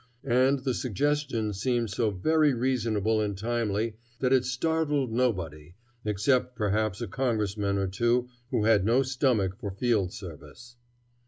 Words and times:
And 0.23 0.57
the 0.57 0.73
suggestion 0.73 1.53
seemed 1.53 1.91
so 1.91 2.09
very 2.09 2.55
reasonable 2.55 3.21
and 3.21 3.37
timely 3.37 3.97
that 4.17 4.33
it 4.33 4.45
startled 4.45 5.11
nobody, 5.11 5.75
except 6.05 6.55
perhaps 6.55 7.01
a 7.01 7.07
congressman 7.07 7.77
or 7.77 7.85
two 7.85 8.27
who 8.49 8.63
had 8.65 8.83
no 8.83 9.03
stomach 9.03 9.55
for 9.59 9.69
field 9.69 10.11
service. 10.11 10.75